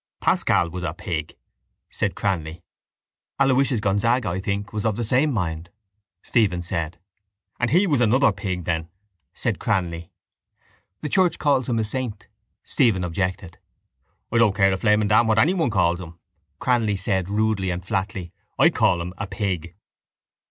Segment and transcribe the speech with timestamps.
[0.19, 1.35] —Pascal was a pig,
[1.91, 2.63] said Cranly.
[3.39, 5.69] —Aloysius Gonzaga, I think, was of the same mind,
[6.23, 6.97] Stephen said.
[7.59, 8.89] —And he was another pig then,
[9.35, 10.09] said Cranly.
[11.01, 12.25] —The church calls him a saint,
[12.63, 13.59] Stephen objected.
[14.31, 16.17] —I don't care a flaming damn what anyone calls him,
[16.59, 18.31] Cranly said rudely and flatly.
[18.57, 19.75] I call him a pig.